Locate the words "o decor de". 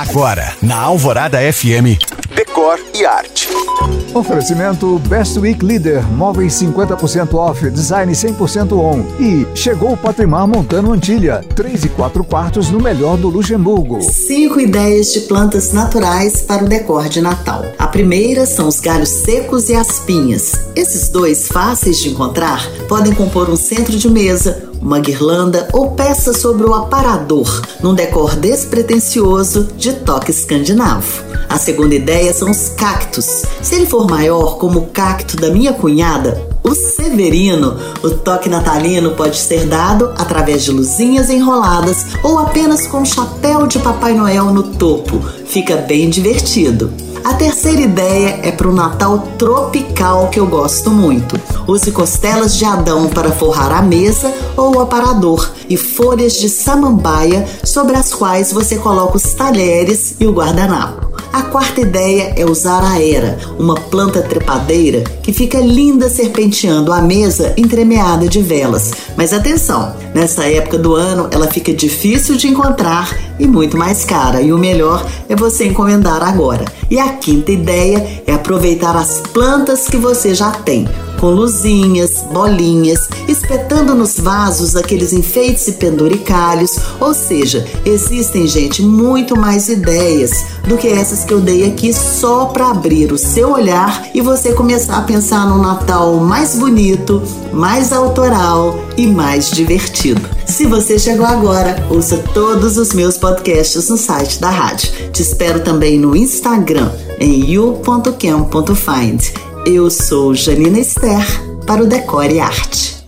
16.64-17.20